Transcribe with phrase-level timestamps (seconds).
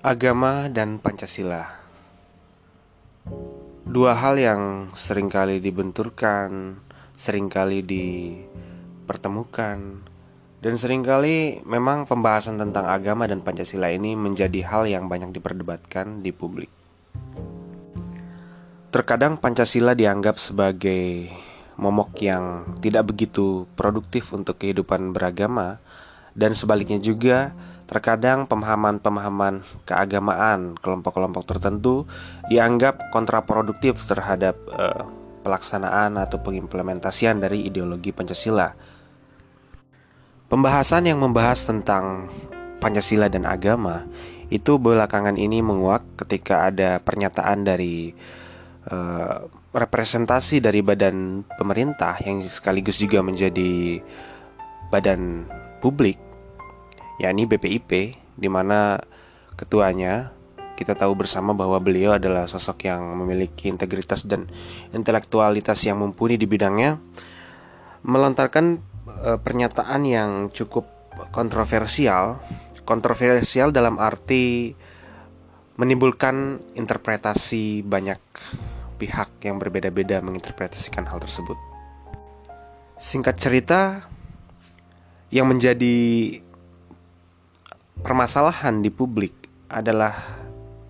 [0.00, 1.76] Agama dan Pancasila
[3.84, 6.80] Dua hal yang sering kali dibenturkan,
[7.12, 9.76] sering kali dipertemukan,
[10.64, 16.24] dan sering kali memang pembahasan tentang agama dan Pancasila ini menjadi hal yang banyak diperdebatkan
[16.24, 16.72] di publik.
[18.88, 21.28] Terkadang Pancasila dianggap sebagai
[21.76, 25.76] momok yang tidak begitu produktif untuk kehidupan beragama,
[26.32, 27.52] dan sebaliknya juga
[27.90, 32.06] Terkadang pemahaman-pemahaman keagamaan kelompok-kelompok tertentu
[32.46, 35.10] dianggap kontraproduktif terhadap uh,
[35.42, 38.70] pelaksanaan atau pengimplementasian dari ideologi Pancasila.
[40.46, 42.30] Pembahasan yang membahas tentang
[42.78, 44.06] Pancasila dan agama
[44.54, 48.14] itu belakangan ini menguak ketika ada pernyataan dari
[48.86, 53.98] uh, representasi dari badan pemerintah yang sekaligus juga menjadi
[54.94, 55.50] badan
[55.82, 56.29] publik
[57.20, 58.96] yakni BPIP di mana
[59.54, 60.32] ketuanya
[60.72, 64.48] kita tahu bersama bahwa beliau adalah sosok yang memiliki integritas dan
[64.96, 66.96] intelektualitas yang mumpuni di bidangnya
[68.00, 68.80] melontarkan
[69.20, 70.88] e, pernyataan yang cukup
[71.36, 72.40] kontroversial
[72.88, 74.72] kontroversial dalam arti
[75.76, 78.20] menimbulkan interpretasi banyak
[78.96, 81.56] pihak yang berbeda-beda menginterpretasikan hal tersebut.
[83.00, 84.04] Singkat cerita,
[85.32, 85.96] yang menjadi
[88.00, 89.32] permasalahan di publik
[89.68, 90.16] adalah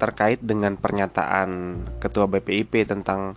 [0.00, 3.36] terkait dengan pernyataan Ketua BPIP tentang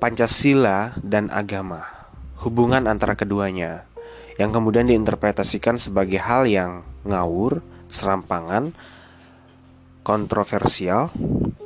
[0.00, 1.86] Pancasila dan agama,
[2.42, 3.86] hubungan antara keduanya,
[4.34, 8.74] yang kemudian diinterpretasikan sebagai hal yang ngawur, serampangan,
[10.02, 11.14] kontroversial,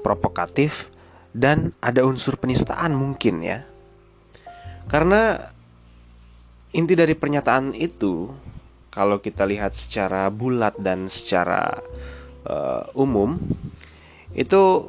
[0.05, 0.93] provokatif,
[1.33, 3.65] dan ada unsur penistaan mungkin ya.
[4.85, 5.41] Karena
[6.77, 8.29] inti dari pernyataan itu
[8.97, 11.85] kalau kita lihat secara bulat dan secara
[12.49, 13.37] uh, umum
[14.33, 14.89] itu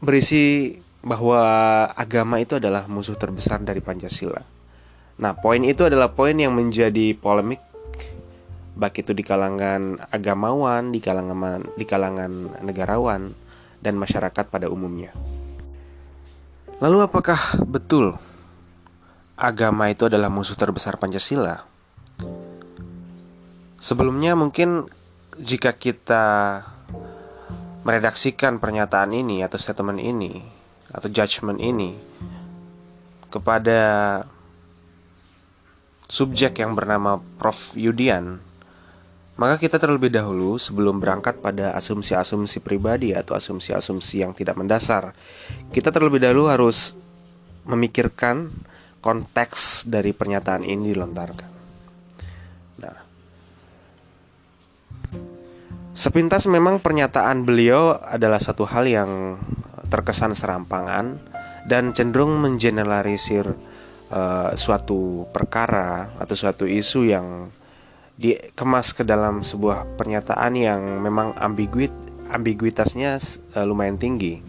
[0.00, 0.72] berisi
[1.04, 1.44] bahwa
[1.92, 4.40] agama itu adalah musuh terbesar dari Pancasila.
[5.20, 7.60] Nah, poin itu adalah poin yang menjadi polemik
[8.76, 13.32] baik itu di kalangan agamawan, di kalangan di kalangan negarawan
[13.80, 15.12] dan masyarakat pada umumnya.
[16.80, 18.16] Lalu apakah betul
[19.36, 21.75] agama itu adalah musuh terbesar Pancasila?
[23.86, 24.90] Sebelumnya mungkin
[25.38, 26.58] jika kita
[27.86, 30.42] meredaksikan pernyataan ini atau statement ini
[30.90, 31.94] atau judgement ini
[33.30, 33.78] kepada
[36.10, 37.78] subjek yang bernama Prof.
[37.78, 38.42] Yudian
[39.38, 45.14] maka kita terlebih dahulu sebelum berangkat pada asumsi-asumsi pribadi atau asumsi-asumsi yang tidak mendasar
[45.70, 46.90] kita terlebih dahulu harus
[47.62, 48.50] memikirkan
[48.98, 51.55] konteks dari pernyataan ini dilontarkan
[55.96, 59.40] Sepintas memang pernyataan beliau adalah satu hal yang
[59.88, 61.16] terkesan serampangan
[61.64, 63.56] dan cenderung mengeneralisir
[64.12, 67.48] uh, suatu perkara atau suatu isu yang
[68.20, 71.96] dikemas ke dalam sebuah pernyataan yang memang ambiguit
[72.28, 73.16] ambiguitasnya
[73.56, 74.44] uh, lumayan tinggi.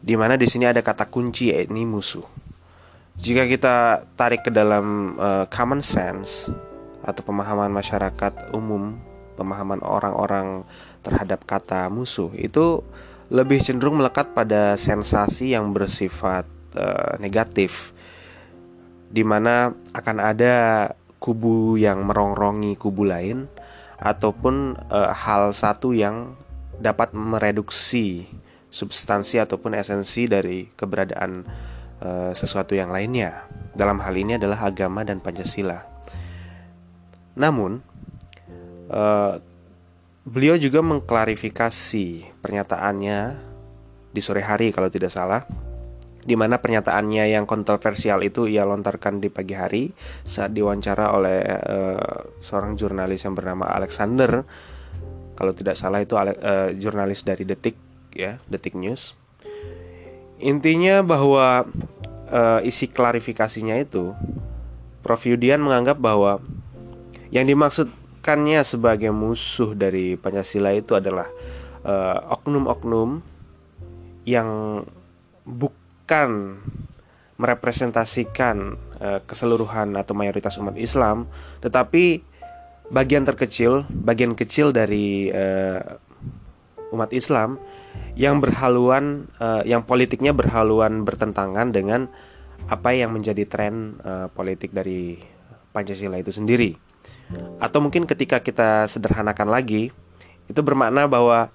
[0.00, 2.24] Di mana di sini ada kata kunci yakni musuh.
[3.20, 6.48] Jika kita tarik ke dalam uh, common sense
[7.04, 9.07] atau pemahaman masyarakat umum
[9.38, 10.66] pemahaman orang-orang
[11.06, 12.82] terhadap kata musuh itu
[13.30, 16.44] lebih cenderung melekat pada sensasi yang bersifat
[16.74, 17.94] uh, negatif
[19.08, 20.56] di mana akan ada
[21.22, 23.46] kubu yang merongrongi kubu lain
[23.98, 26.34] ataupun uh, hal satu yang
[26.78, 28.30] dapat mereduksi
[28.70, 31.42] substansi ataupun esensi dari keberadaan
[32.04, 33.48] uh, sesuatu yang lainnya.
[33.74, 35.82] Dalam hal ini adalah agama dan Pancasila.
[37.38, 37.82] Namun,
[38.88, 39.36] Uh,
[40.24, 43.18] beliau juga mengklarifikasi pernyataannya
[44.12, 45.44] di sore hari kalau tidak salah
[46.28, 49.88] di mana pernyataannya yang kontroversial itu ia lontarkan di pagi hari
[50.28, 54.44] saat diwawancara oleh uh, seorang jurnalis yang bernama Alexander.
[55.32, 56.34] Kalau tidak salah itu uh,
[56.76, 57.80] jurnalis dari Detik
[58.12, 59.16] ya Detik News.
[60.36, 61.64] Intinya bahwa
[62.28, 64.12] uh, isi klarifikasinya itu
[65.00, 65.24] Prof.
[65.24, 66.44] Yudian menganggap bahwa
[67.32, 67.88] yang dimaksud
[68.28, 71.32] menjadikannya sebagai musuh dari Pancasila itu adalah
[71.80, 73.20] eh, oknum-oknum uh,
[74.28, 74.84] yang
[75.48, 76.60] bukan
[77.40, 81.24] merepresentasikan uh, keseluruhan atau mayoritas umat Islam,
[81.64, 82.20] tetapi
[82.92, 85.80] bagian terkecil, bagian kecil dari uh,
[86.92, 87.56] umat Islam
[88.12, 92.12] yang berhaluan, uh, yang politiknya berhaluan bertentangan dengan
[92.68, 95.16] apa yang menjadi tren uh, politik dari
[95.72, 96.87] Pancasila itu sendiri.
[97.60, 99.92] Atau mungkin ketika kita sederhanakan lagi,
[100.48, 101.52] itu bermakna bahwa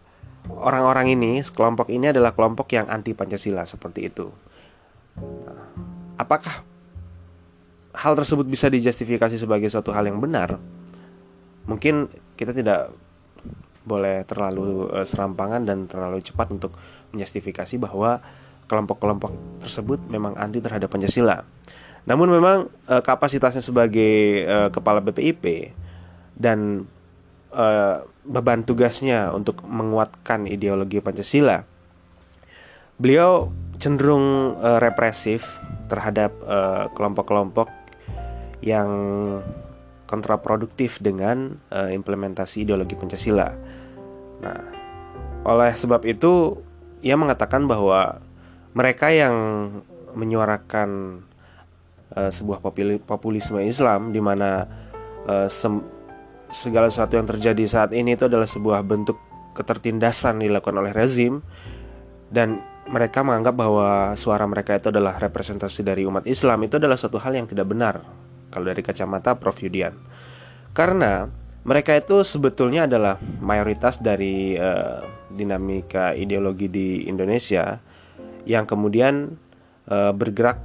[0.50, 4.30] orang-orang ini, kelompok ini adalah kelompok yang anti Pancasila seperti itu.
[5.18, 5.70] Nah,
[6.20, 6.62] apakah
[7.94, 10.62] hal tersebut bisa dijustifikasi sebagai suatu hal yang benar?
[11.66, 12.92] Mungkin kita tidak
[13.84, 16.72] boleh terlalu uh, serampangan dan terlalu cepat untuk
[17.12, 18.24] menjustifikasi bahwa
[18.68, 21.44] kelompok-kelompok tersebut memang anti terhadap Pancasila.
[22.04, 22.58] Namun memang
[22.92, 25.72] uh, kapasitasnya sebagai uh, kepala BPIP
[26.36, 26.84] dan
[27.56, 31.64] uh, beban tugasnya untuk menguatkan ideologi Pancasila,
[33.00, 35.60] beliau cenderung uh, represif
[35.92, 36.34] terhadap
[36.98, 37.70] kelompok-kelompok
[38.66, 38.90] yang
[40.10, 43.54] kontraproduktif dengan implementasi ideologi Pancasila.
[44.42, 44.60] Nah,
[45.46, 46.58] oleh sebab itu
[47.06, 48.26] ia mengatakan bahwa
[48.74, 49.36] mereka yang
[50.18, 51.22] menyuarakan
[52.16, 52.62] uh, sebuah
[53.04, 54.66] populisme Islam di mana
[55.26, 55.50] uh,
[56.54, 59.18] segala sesuatu yang terjadi saat ini itu adalah sebuah bentuk
[59.58, 61.42] ketertindasan dilakukan oleh rezim.
[62.34, 62.58] Dan
[62.90, 66.66] mereka menganggap bahwa suara mereka itu adalah representasi dari umat Islam.
[66.66, 68.02] Itu adalah suatu hal yang tidak benar
[68.50, 69.62] kalau dari kacamata Prof.
[69.62, 69.94] Yudian.
[70.74, 71.30] Karena
[71.64, 75.00] mereka itu sebetulnya adalah mayoritas dari uh,
[75.32, 77.80] dinamika ideologi di Indonesia
[78.44, 79.40] yang kemudian
[79.88, 80.60] uh, bergerak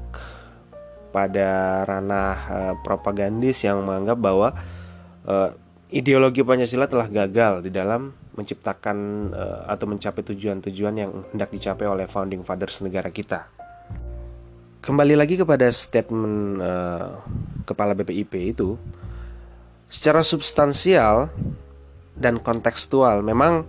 [1.08, 4.48] pada ranah uh, propagandis yang menganggap bahwa
[5.24, 5.50] uh,
[5.88, 8.96] ideologi Pancasila telah gagal di dalam menciptakan
[9.34, 13.50] uh, atau mencapai tujuan-tujuan yang hendak dicapai oleh founding fathers negara kita.
[14.78, 17.18] Kembali lagi kepada statement uh,
[17.66, 18.78] kepala BPIP itu,
[19.90, 21.34] secara substansial
[22.14, 23.66] dan kontekstual memang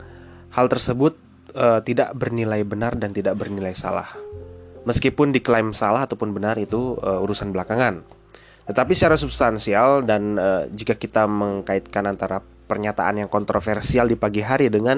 [0.53, 1.17] hal tersebut
[1.57, 4.09] uh, tidak bernilai benar dan tidak bernilai salah.
[4.89, 8.01] Meskipun diklaim salah ataupun benar itu uh, urusan belakangan.
[8.65, 14.73] Tetapi secara substansial dan uh, jika kita mengkaitkan antara pernyataan yang kontroversial di pagi hari
[14.73, 14.97] dengan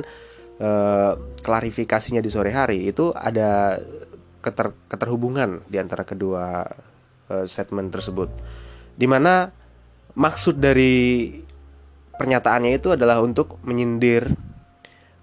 [0.63, 1.11] uh,
[1.43, 3.79] klarifikasinya di sore hari itu ada
[4.39, 6.63] keter keterhubungan di antara kedua
[7.27, 8.31] uh, statement tersebut.
[8.95, 9.51] Di mana
[10.15, 11.35] maksud dari
[12.15, 14.27] pernyataannya itu adalah untuk menyindir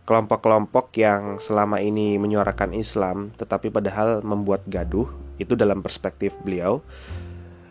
[0.08, 5.04] kelompok-kelompok yang selama ini menyuarakan Islam tetapi padahal membuat gaduh
[5.36, 6.80] itu dalam perspektif beliau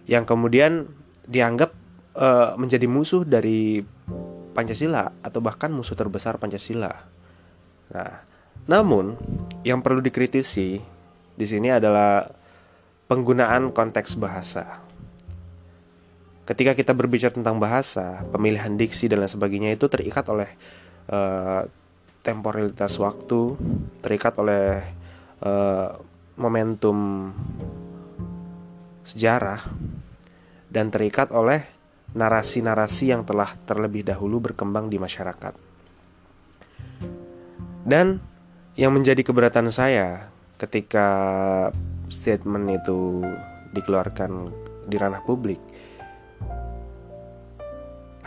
[0.06, 0.86] yang kemudian
[1.26, 1.74] dianggap
[2.14, 3.82] uh, menjadi musuh dari
[4.54, 6.90] Pancasila atau bahkan musuh terbesar Pancasila.
[7.94, 8.14] Nah,
[8.66, 9.14] namun
[9.62, 10.82] yang perlu dikritisi
[11.38, 12.26] di sini adalah
[13.06, 14.82] penggunaan konteks bahasa.
[16.48, 20.50] Ketika kita berbicara tentang bahasa, pemilihan diksi dan lain sebagainya itu terikat oleh
[21.12, 21.68] uh,
[22.28, 23.56] temporalitas waktu,
[24.04, 24.84] terikat oleh
[25.40, 25.96] uh,
[26.36, 27.32] momentum
[29.08, 29.64] sejarah
[30.68, 31.64] dan terikat oleh
[32.12, 35.56] narasi-narasi yang telah terlebih dahulu berkembang di masyarakat.
[37.88, 38.20] Dan
[38.76, 40.28] yang menjadi keberatan saya
[40.60, 41.08] ketika
[42.12, 43.24] statement itu
[43.72, 44.52] dikeluarkan
[44.92, 45.60] di ranah publik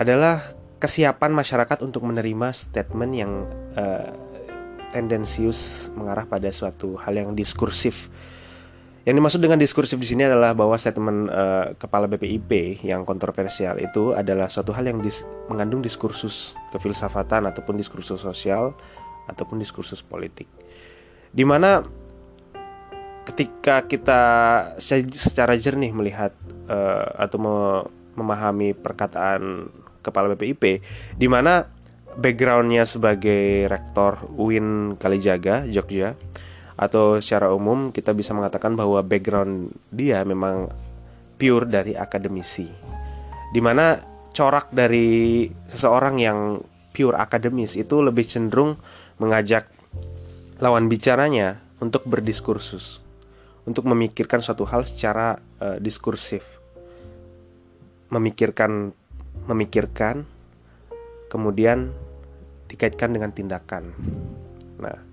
[0.01, 3.33] adalah kesiapan masyarakat untuk menerima statement yang
[3.77, 4.11] uh,
[4.91, 8.11] tendensius mengarah pada suatu hal yang diskursif
[9.09, 14.13] yang dimaksud dengan diskursif di sini adalah bahwa statement uh, kepala BPIP yang kontroversial itu
[14.13, 18.77] adalah suatu hal yang dis mengandung diskursus kefilsafatan ataupun diskursus sosial
[19.25, 20.45] ataupun diskursus politik.
[21.33, 21.81] Di mana
[23.25, 24.21] ketika kita
[25.17, 26.37] secara jernih melihat
[26.69, 27.41] uh, atau
[28.21, 30.65] memahami perkataan kepala BPIP
[31.17, 31.65] di mana
[32.17, 36.19] backgroundnya sebagai rektor UIN Kalijaga Jogja
[36.81, 40.73] atau secara umum kita bisa mengatakan bahwa background dia memang
[41.37, 42.65] pure dari akademisi.
[43.53, 44.01] Di mana
[44.33, 46.61] corak dari seseorang yang
[46.93, 48.81] pure akademis itu lebih cenderung
[49.21, 49.69] mengajak
[50.61, 53.01] lawan bicaranya untuk berdiskursus,
[53.65, 56.45] untuk memikirkan suatu hal secara uh, diskursif,
[58.13, 58.93] memikirkan,
[59.47, 60.27] memikirkan,
[61.31, 61.91] kemudian
[62.71, 63.91] dikaitkan dengan tindakan.
[64.79, 65.11] Nah,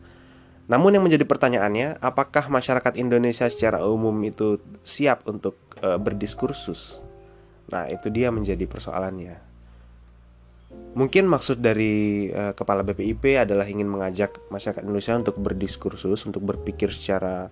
[0.68, 7.00] namun yang menjadi pertanyaannya, apakah masyarakat Indonesia secara umum itu siap untuk e, berdiskursus?
[7.72, 9.40] Nah, itu dia menjadi persoalannya.
[10.98, 16.92] Mungkin maksud dari e, kepala BPIP adalah ingin mengajak masyarakat Indonesia untuk berdiskursus, untuk berpikir
[16.92, 17.48] secara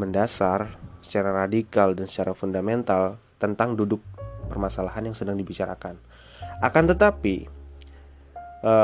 [0.00, 4.00] mendasar, secara radikal dan secara fundamental tentang duduk
[4.46, 5.96] permasalahan yang sedang dibicarakan.
[6.62, 7.48] Akan tetapi,
[8.62, 8.74] e,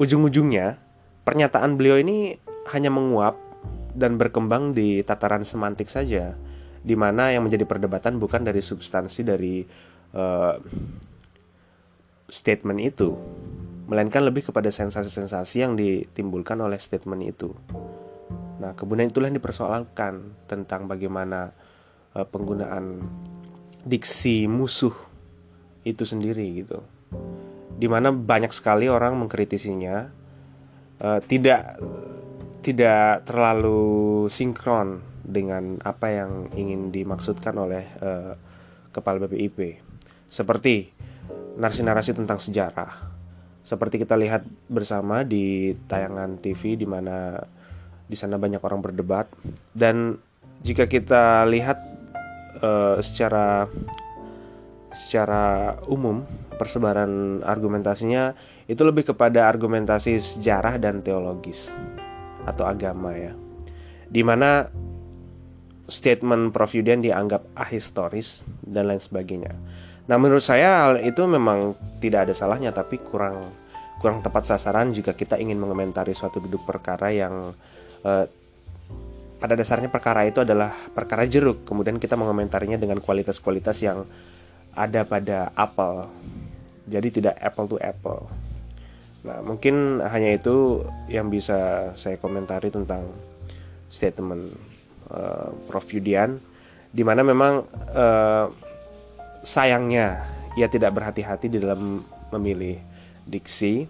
[0.00, 0.80] ujung-ujungnya
[1.26, 2.40] pernyataan beliau ini
[2.72, 3.36] hanya menguap
[3.94, 6.38] dan berkembang di tataran semantik saja,
[6.80, 9.66] di mana yang menjadi perdebatan bukan dari substansi dari
[10.14, 10.54] uh,
[12.30, 13.10] statement itu,
[13.90, 17.50] melainkan lebih kepada sensasi-sensasi yang ditimbulkan oleh statement itu.
[18.62, 21.50] Nah, kemudian itulah yang dipersoalkan tentang bagaimana
[22.14, 23.02] uh, penggunaan
[23.84, 24.94] diksi musuh
[25.84, 26.84] itu sendiri gitu.
[27.80, 29.96] Di mana banyak sekali orang mengkritisinya
[31.00, 31.80] uh, tidak
[32.60, 38.36] tidak terlalu sinkron dengan apa yang ingin dimaksudkan oleh uh,
[38.92, 39.80] kepala BPIP.
[40.28, 40.92] Seperti
[41.56, 43.20] narasi-narasi tentang sejarah
[43.60, 47.36] seperti kita lihat bersama di tayangan TV di mana
[48.08, 49.28] di sana banyak orang berdebat
[49.76, 50.16] dan
[50.64, 51.78] jika kita lihat
[52.58, 53.70] uh, secara
[54.90, 56.26] secara umum
[56.58, 58.34] persebaran argumentasinya
[58.66, 61.70] itu lebih kepada argumentasi sejarah dan teologis
[62.46, 63.32] atau agama ya.
[64.10, 64.66] Di mana
[65.90, 66.70] statement Prof.
[66.74, 69.54] Yudian dianggap ahistoris dan lain sebagainya.
[70.06, 73.50] Nah menurut saya hal itu memang tidak ada salahnya tapi kurang
[74.00, 77.52] kurang tepat sasaran jika kita ingin mengomentari suatu duduk perkara yang
[78.06, 78.24] uh,
[79.40, 81.64] pada dasarnya perkara itu adalah perkara jeruk.
[81.64, 84.04] Kemudian kita mengomentarinya dengan kualitas-kualitas yang
[84.76, 86.06] ada pada apple
[86.90, 88.26] jadi tidak apple to apple.
[89.22, 93.06] Nah mungkin hanya itu yang bisa saya komentari tentang
[93.94, 94.50] statement
[95.14, 95.86] uh, Prof.
[95.94, 96.42] Yudian
[96.90, 97.62] di mana memang
[97.94, 98.50] uh,
[99.46, 100.26] sayangnya
[100.58, 102.02] ia tidak berhati-hati di dalam
[102.34, 102.82] memilih
[103.22, 103.86] diksi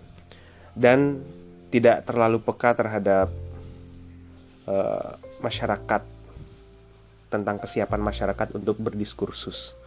[0.77, 1.25] dan
[1.73, 3.33] tidak terlalu peka terhadap
[4.69, 6.03] uh, masyarakat
[7.31, 9.80] tentang kesiapan masyarakat untuk berdiskursus.